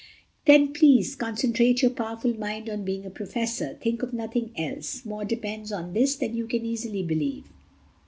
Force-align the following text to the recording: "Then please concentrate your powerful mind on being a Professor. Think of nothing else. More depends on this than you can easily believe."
"Then 0.45 0.73
please 0.73 1.15
concentrate 1.15 1.83
your 1.83 1.91
powerful 1.91 2.33
mind 2.35 2.71
on 2.71 2.83
being 2.83 3.05
a 3.05 3.11
Professor. 3.11 3.75
Think 3.75 4.01
of 4.01 4.13
nothing 4.13 4.51
else. 4.57 5.05
More 5.05 5.25
depends 5.25 5.71
on 5.71 5.93
this 5.93 6.15
than 6.15 6.35
you 6.35 6.47
can 6.47 6.65
easily 6.65 7.03
believe." 7.03 7.45